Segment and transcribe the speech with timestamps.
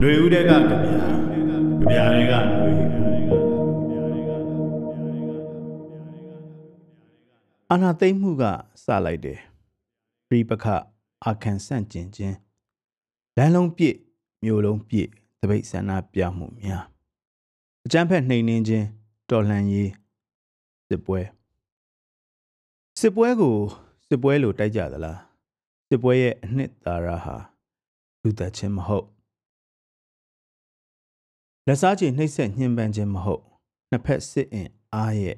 [0.00, 2.70] ຫນွေဦးတဲ့ကကြပြာကြပြာတွေကຫນွေ
[7.72, 8.44] အနာသိမ့်မှုက
[8.84, 9.38] စလိုက်တယ်
[10.28, 10.66] ပြိပခ
[11.24, 12.36] အာခံဆန့်ကျင်ခြင်း
[13.36, 13.96] လမ်းလုံးပြည့်
[14.44, 15.08] မြို့လုံးပြည့်
[15.40, 16.84] တပိတ်ဆန္ဒပြမှုများ
[17.84, 18.86] အကြမ်းဖက်နှိမ်နင်းခြင်း
[19.30, 19.90] တော်လှန်ရေး
[20.88, 21.20] စစ်ပွဲ
[23.00, 23.56] စစ်ပွဲကို
[24.08, 25.20] စစ်ပွဲလို့တိုက်ကြသလား
[25.88, 27.36] စစ်ပွဲရဲ့အနှစ်သာရဟာ
[28.22, 29.08] လူသက်ချင်းမဟုတ်
[31.70, 33.42] လက်စားချေနှိပ်စက်ညှဉ်းပန်းခြင်းမဟုတ်
[33.90, 35.36] နှစ်ဖက်စစ်အင်အားရဲ့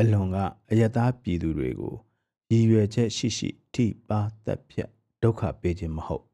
[0.00, 0.36] အလွန်က
[0.70, 1.94] အယက်သားပြည်သူတွေကို
[2.50, 4.90] ရည်ရွယ်ချက်ရှိရှိထိပါသက်ဖြတ်
[5.22, 6.24] ဒုက္ခပေးခြင်းမဟုတ်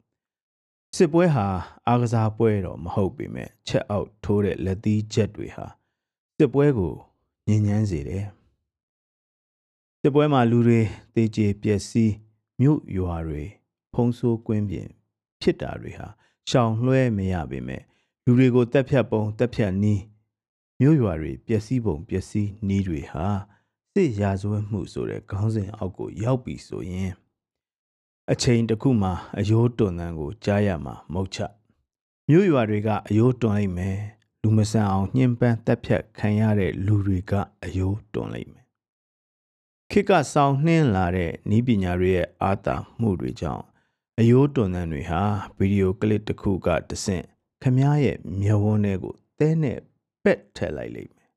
[0.96, 1.46] စစ်ပွဲဟာ
[1.86, 5.66] အားကစားပွဲတော့မဟုတ်ပေမဲ့ချက်အောက်ထိုးတဲ့လက်သီးချက်တွေဟာ
[6.38, 6.94] စစ်ပွဲကို
[7.48, 8.26] ညဉ့်ညမ်းစေတယ်
[10.00, 10.80] စစ်ပွဲမှာလူတွေ
[11.14, 12.14] တေးကျေပျက်စီး
[12.60, 13.42] မြို့ရွာတွေ
[13.94, 14.88] ဖုံးဆိုးကွင်းပြင်
[15.40, 16.08] ဖြစ်တာတွေဟာ
[16.48, 17.84] ရှောင်လွှဲမရပေမဲ့
[18.28, 20.02] လူတွေကိုတက်ဖြတ်ပုံတက်ဖြတ်နီး
[20.80, 23.26] မြို့ရွာတွေပျက်စီးပုံပျက်စီးနီးတွေဟာ
[23.94, 27.12] စစ်ရာဇဝတ်မှုဆိုတဲ့ခေါင်းစဉ်အောက်ကိုရောက်ပြီဆိုရင်
[28.32, 31.38] အချိန်တစ်ခုမှာအယိုးတွန်တန်ကိုကြားရမှာမဟုတ်ချ
[32.28, 33.98] မြို့ရွာတွေကအယိုးတွန်လိုက်မယ်
[34.42, 37.32] လူမဆန်အောင်ညှဉ်းပန်းတက်ဖြတ်ခံရတဲ့လူတွေက
[37.64, 38.64] အယိုးတွန်လိုက်မယ်
[39.90, 43.64] ခေတ်ကဆောင်နှင်းလာတဲ့ဤပညာတွေရဲ့အာသာမှုတွေကြောင့်
[44.18, 45.22] အယိုးတွန်တန်တွေဟာ
[45.56, 47.26] ဗီဒီယိုကလစ်တစ်ခုကတဆင့်
[47.62, 49.78] ခမားရဲ့မျက်ဝန်းထဲကိုတဲနဲ့
[50.24, 51.28] ပက်ထည့်လိုက်လိမ့်မယ်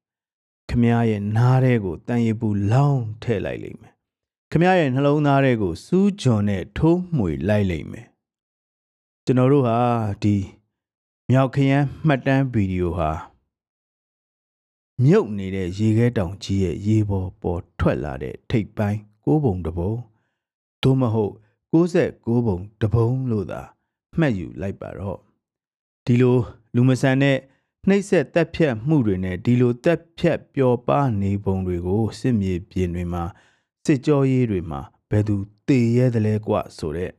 [0.69, 3.93] ခမားရဲ့နားထဲကိုတန်ရပူလောင်းထည့်လိုက်လိမ့်မယ်
[4.51, 8.07] ခမားရဲ့နှလုံးသားထဲကိုစူးဂျွန်နဲ့ထိုးမှွေလိုက်လိမ့်မယ်
[9.25, 9.77] ကျွန်တော်တို့ဟာ
[10.23, 10.35] ဒီ
[11.29, 13.11] မြောက်ခရမ်းမှတ်တမ်းဗီဒီယိုဟာ
[15.03, 19.91] မြုပ်နေတဲ့ရေခဲတောင်ကြီးရဲ့ရေပေါ်ပေါ်ထွက်လာတဲ့ထိပ်ပိုင်းကိုးပုံတပုံ
[20.83, 21.33] သို့မဟုတ်
[21.73, 23.61] 69ပုံတပုံလို့သာ
[24.19, 25.19] မှတ်ယူလိုက်ပါတော့
[26.11, 26.37] ဒီလို
[26.75, 27.37] လူမဆန်တဲ့
[27.87, 33.23] နှိပ်စက်တက်ဖြတ်မှုတွေနဲ့ဒီလိုတက်ဖြတ်ပျော်ပါနေပုံတွေကိုစစ်မြေပြင်တွေမှာ
[33.85, 35.35] စစ်ကြောရေးတွေမှာဘယ်သူ
[35.67, 37.11] တည်ရဲတယ်လဲကွဆိုတဲ့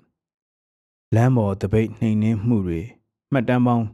[1.15, 2.81] လမ်းပေါ်တပိတ်နှိမ်နှင်းမှုတွေ
[3.33, 3.87] မှတ်တမ်းပေါင်း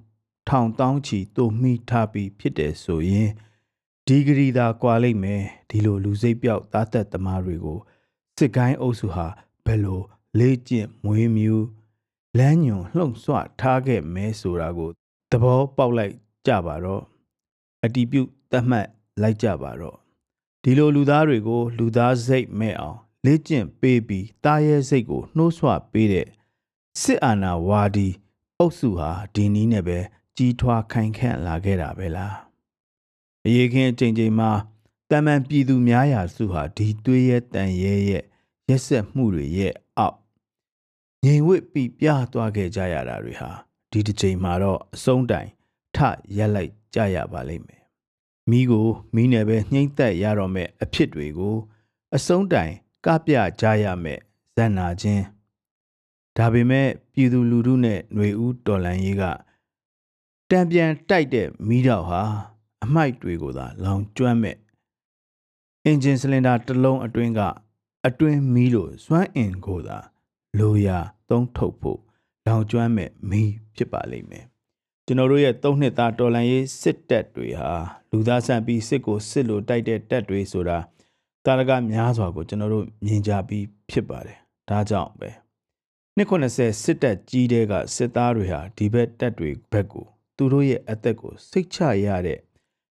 [0.48, 3.30] ထောင်တောင်းချီတို့မိထားပြီးဖြစ်တယ်ဆိုရင်
[4.06, 7.78] ဒီဂရီသာကွာလိုက်မယ်ဒီလိုလူစိတ်ပြောက်သားသက်သမားတွေကို
[8.38, 9.26] စစ်ကိုင်းအုပ်စုဟာ
[9.64, 10.00] ဘယ်လို
[10.38, 11.54] လေးကျင့်မွေးမြူ
[12.38, 14.90] လမ်းညွန်လှုံ့ဆွထားခဲ့မဲဆိုတာကို
[15.30, 16.14] သဘောပေါက်လိုက်
[16.46, 17.02] ကြပါတော့
[17.84, 18.88] အတီးပြုတ်သတ်မှတ်
[19.22, 19.96] လိုက်ကြပါတော့
[20.62, 26.26] ဒီလိုလူသားတွေကို လူသားစိတ်မဲ့အောင်လေ့ကျင့်ပေးပြီးတာရဲစိတ်ကိုနှိုးဆွပေးတဲ့
[27.02, 28.08] စစ်အာဏာဝါဒီ
[28.58, 29.98] အုပ်စုဟာဒီနည်းနဲ့ပဲ
[30.36, 32.36] ကြီးထွားခိုင်ခန့်လာခဲ့တာပဲလား
[33.46, 34.50] အရေးခင်အချိန်ချိန်မှာ
[35.10, 38.24] တမန်ပြည်သူများရာစုဟာဒီသွေးရဲတန်ရဲရဲ့
[38.68, 39.85] ရက်ဆက်မှုတွေရဲ့အောက်
[41.24, 43.50] ငြိမ်ဝှက်ပြပြသွားခဲ့ကြရတာတွေဟာ
[43.90, 45.48] ဒီတစ်ချိန်မှာတော့အဆုံးတိုင်
[45.96, 45.98] ထ
[46.36, 47.82] ရက်လိုက်ကြရပါလိမ့်မယ်
[48.50, 51.56] မိကိုမိနဲ့ပဲနှိမ့်သက်ရတော့မဲ့အဖြစ်တွေကို
[52.16, 52.72] အဆုံးတိုင်
[53.06, 54.18] ကပြကြရမဲ့
[54.56, 55.24] ဇန်နာချင်း
[56.36, 59.22] ဒါပေမဲ့ပြည်သူလူထုနဲ့ຫນွေဦးတော်လန်ရေးက
[60.50, 62.22] တံပြန်တိုက်တဲ့မိတော့ဟာ
[62.84, 64.56] အမိုက်တွေကိုသာလောင်ကျွမ်းမဲ့
[65.84, 67.40] အင်ဂျင်စလင်ဒါတစ်လုံးအတွင်းက
[68.06, 69.98] အတွင်းမီးလို့စွမ်းအင်ကိုသာ
[70.58, 70.98] လိုရာ
[71.30, 72.00] သုံးထုတ်ဖို့
[72.46, 74.44] လောင်ကျွမ်းမဲ့မီးဖြစ်ပါလိမ့်မယ်
[75.06, 77.70] ကျွန်တော်တို့ရဲ့သုံးနှစ်သားတော်လန်ရေးစစ်တပ်တွေဟာ
[78.10, 80.78] လူသားဆန်ပြီးစစ်ကိုစစ်လို့တိုက်တဲ့တပ်တွေဆိုတာ
[81.44, 85.30] တာရကများစွာကိုကျွန်တော်တို့မြင်ကြပြီးဖြစ်ပါတယ်ဒါကြောင့်ပဲ
[86.16, 90.06] နှစ်90စစ်တပ်ကြီးတဲ့ကစစ်သားတွေဟာဒီဘက်တပ်တွေဘက်ကို
[90.36, 92.40] သူတို့ရဲ့အသက်ကိုစိတ်ချရတဲ့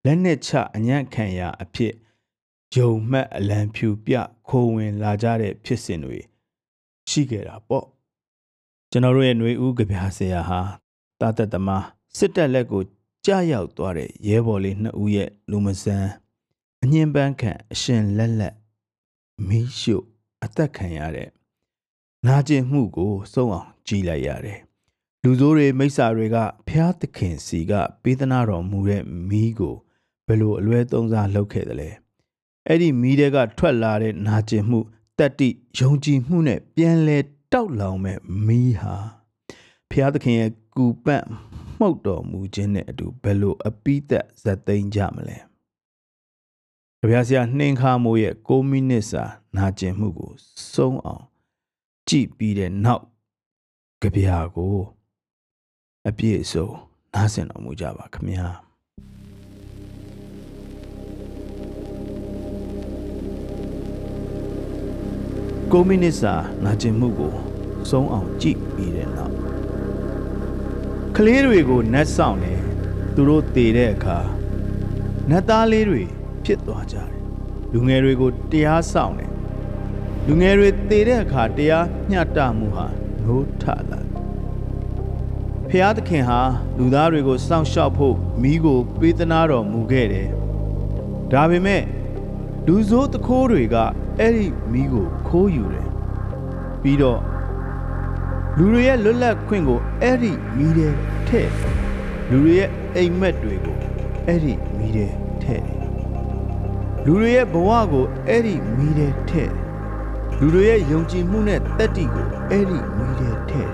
[0.05, 1.93] လက်နက်ချအညံ့ခံရအဖြစ်
[2.75, 4.13] ယုံမှတ်အလံဖြူပြ
[4.47, 6.19] ခိုးဝင်လာကြတဲ့ဖြစ်စဉ်တွေ
[7.11, 7.85] ရှိခဲ့တာပေါ့
[8.91, 10.59] ကျွန်တော်တို့ရဲ့ຫນွေဦးကြပြဆရာဟာ
[11.19, 11.85] တာသက်သမား
[12.17, 12.83] စစ်တပ်လက်ကို
[13.25, 16.11] ကြာရောက်သွားတဲ့ရဲဘော်လေးနှစ်ဦးရဲ့လူမဆန်း
[16.83, 18.55] အငင်းပန်းခံအရှင်လက်လက်
[19.47, 20.05] မီးရှို့
[20.44, 21.29] အသက်ခံရတဲ့
[22.27, 24.59] နာကျင်မှုကိုစုံအောင်ကြည်လိုက်ရတယ်
[25.23, 27.73] လူဆိုးတွေမိစ္ဆာတွေကဖျားသခင်စီက
[28.03, 29.75] ပေးသနာတော်မူတဲ့မီးကို
[30.28, 31.90] ဘယ်လိုအလွဲသုံးစားလုပ်ခဲ့သလဲ
[32.67, 34.79] အဲ့ဒီမီးတွေကထွက်လာတဲ့နာကျင်မှု
[35.22, 37.18] တတ္တိယုံကြည်မှုနဲ့ပြန်လဲ
[37.53, 38.96] တောက်လောင်မဲ့မီးဟာ
[39.90, 41.28] ဖျားသခင်ရဲ့ကူပန့်
[41.79, 45.38] မှုတ်တော်မူခြင်းနဲ့အတူဘယ်လိုအပိသက်ဇက်သိမ်းကြမလဲ
[47.00, 49.23] ကြပြဆရာနှင်းခါမိုးရဲ့6မိနစ်စာ
[49.58, 50.32] နာကျင်မှုကို
[50.73, 51.26] စုံအောင်
[52.08, 53.06] ကြည့်ပြီးတဲ့နောက်
[54.02, 54.78] ကြပြကို
[56.08, 56.68] အပြည့်အစုံ
[57.14, 58.47] နားဆင်တော်မူကြပါခင်ဗျာ
[65.73, 66.34] 9မိနစ်စာ
[66.64, 67.34] နာကျင်မှုကို
[67.90, 69.35] ဆုံးအောင်ကြည့်ပြီးတဲ့နောက်
[71.16, 72.62] ခလေးတွေကိုနတ်ဆောင်တယ်
[73.16, 74.20] သူတို့တည်တဲ့အခါ
[75.29, 76.03] နတ်သားလေးတွေ
[76.46, 77.09] ဖြစ်သွားကြတယ်
[77.73, 79.32] လူငယ်တွေကိုတရားဆောင်တယ်
[80.28, 82.88] လူငယ်တွေတည်တဲ့အခါတရားမျှတမှုဟာ
[83.23, 84.06] နိုးထလာတယ်
[85.70, 86.41] ဖျားသခင်ဟာ
[86.78, 90.29] လူသားတွေကိုစောင့်ရှောက်ဖို့မိကိုပေးသနာတော်မူခဲ့တယ်
[91.32, 91.84] ဒါပေမဲ့
[92.68, 93.78] လူဆိုးတခိုးတွေက
[94.22, 95.90] အဲ့ဒီမိကိုခိုးယူတယ်
[96.82, 97.22] ပြီးတော့
[98.58, 100.94] လူတွေရဲ့လွတ်လပ်ခွင့်ကိုအဲ့ဒီမိတဲ့
[101.28, 101.47] ထဲ့
[102.29, 103.78] လူတွေရဲ့အိမ်မက်တွေကို
[104.28, 105.12] အဲ့ဒီမိတဲ့
[105.44, 105.64] ထဲ့
[107.06, 109.50] လူတွေရဲ့ဘဝကိုအဲ့ဒီမိတဲ့ထဲ့
[110.40, 113.70] လူတွေရဲ့ယုံကြည်မှုနဲ့တက်တီကိုအဲ့ဒီမိတဲ့ထဲ့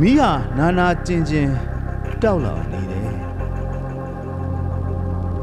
[0.00, 1.48] မိဟာနာနာကျင်ကျင်
[2.22, 3.10] တောက်လောင်နေတယ်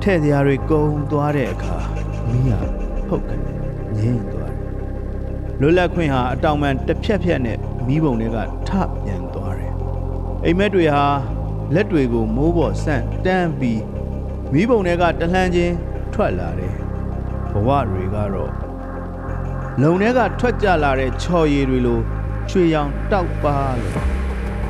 [0.01, 1.77] ထဲ့တရားတွေကုံသွားတဲ့အခါ
[2.29, 2.59] မိဟာ
[3.07, 3.64] ဖုတ်ကနေ
[3.97, 4.65] ငြိမ့်သွားတယ်
[5.61, 7.57] လွတ်လပ်ခွင့်ဟာအတောင်ပံတစ်ဖြက်ဖြက်နဲ့
[7.87, 8.37] မိဘုံတွေက
[8.67, 8.69] ထ
[9.03, 9.73] ပြန်သွားတယ်။
[10.45, 11.05] အိမ်မက်တွေဟာ
[11.73, 13.81] လက်တွေကိုမိုးပေါ်ဆန့်တန်းပြီး
[14.53, 15.75] မိဘုံတွေကတလှမ်းချင်း
[16.13, 16.75] ထွက်လာတယ်။
[17.51, 18.51] ဘဝတွေကတော့
[19.81, 21.99] လုံထဲကထွက်ကြလာတဲ့ချော်ရည်တွေလို
[22.49, 23.95] ချွေရောင်တောက်ပါလို့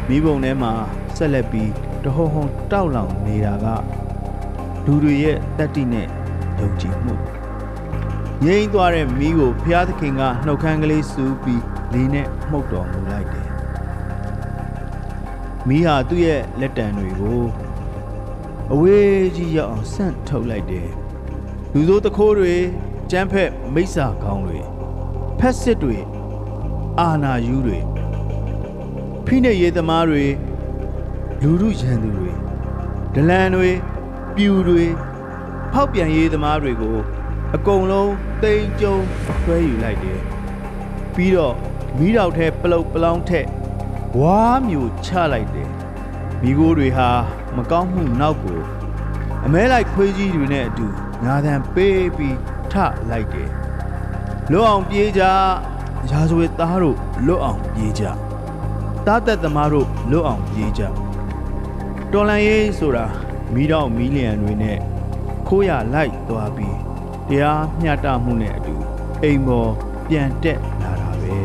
[0.10, 0.72] မိဘုံထဲမှာ
[1.18, 1.72] ဆက်လက်ပြီး
[2.04, 3.66] တဟုံဟုံတောက်လောင်နေတာက
[4.86, 6.08] လူတွေရဲ့တတ္တိနဲ့
[6.60, 7.35] ယုံကြည်မှု
[8.44, 13.50] ငိမ့်သွားတဲ့မီးကိုဘုရားသခင်ကနှုတ်ခမ်းကလေးစူးပြီးလေးနဲ့မှုတ်တော်မူလိုက်တယ်။
[15.68, 17.44] မီးဟာသူ့ရဲ့လက်တံတွေကို
[18.74, 20.90] အဝေးကြီးရောက်အောင်ဆန့်ထုတ်လိုက်တယ်။
[21.74, 22.56] လူစိုးတခိုးတွေ
[23.12, 24.60] ကျန်းဖက်မိစ္ဆာကောင်းတွေ
[25.40, 25.98] ဖက်စစ်တွေ
[27.00, 27.80] အာနာယူတွေ
[29.26, 30.26] ဖိနှိပ်ရေးသမားတွေ
[31.42, 32.32] လူမှုရန်သူတွေ
[33.16, 33.70] ဒလန်တွေ
[34.36, 34.84] ပြူတွေ
[35.74, 36.98] ဖောက်ပြန်ရေးသမားတွေကို
[37.54, 38.14] အကုန်လုံး
[38.44, 38.96] တိမ်ကြုံ
[39.42, 40.20] ဆွဲယူလိုက်တယ်
[41.16, 41.56] ပြီးတော့
[41.98, 43.48] မီးတောက်ထဲပလုတ်ပလောင်းထက်
[44.20, 45.70] ဝါးမျိုးချလိုက်တယ်
[46.42, 47.10] မိโกတွေဟာ
[47.56, 48.60] မကောင်းမှုနောက်ကို
[49.46, 50.88] အမဲလိုက်ခွေးကြီးတွေနဲ့အတူ
[51.24, 52.38] ညာတန်ပေးပြီး
[52.72, 52.74] ထ
[53.10, 53.50] လိုက်တယ်
[54.52, 55.24] လွတ်အောင်ပြေးကြ
[56.12, 58.04] ရာဇဝတ်သားတို့လွတ်အောင်ပြေးကြ
[59.06, 60.82] တားသက်သမားတို့လွတ်အောင်ပြေးကြ
[62.12, 63.06] တော်လန်ရေးဆိုတာ
[63.54, 64.78] မီးတော့မီးလျံတွေနဲ့
[65.48, 66.78] ခိုးရလိုက်သွားပြီး
[67.30, 68.76] တရားမျှတမှုနဲ့အတူ
[69.24, 69.72] အိမ်ပေါ်
[70.08, 71.38] ပြန်တက်လာတာပဲ